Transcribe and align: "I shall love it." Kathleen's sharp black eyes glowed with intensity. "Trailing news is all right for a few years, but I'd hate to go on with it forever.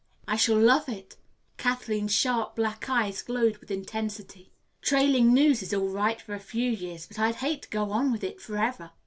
"I 0.27 0.35
shall 0.35 0.57
love 0.57 0.89
it." 0.89 1.15
Kathleen's 1.59 2.11
sharp 2.11 2.55
black 2.55 2.89
eyes 2.89 3.21
glowed 3.21 3.57
with 3.59 3.69
intensity. 3.69 4.51
"Trailing 4.81 5.31
news 5.31 5.61
is 5.61 5.75
all 5.75 5.89
right 5.89 6.19
for 6.19 6.33
a 6.33 6.39
few 6.39 6.71
years, 6.71 7.05
but 7.05 7.19
I'd 7.19 7.35
hate 7.35 7.61
to 7.61 7.69
go 7.69 7.91
on 7.91 8.11
with 8.11 8.23
it 8.23 8.41
forever. 8.41 8.89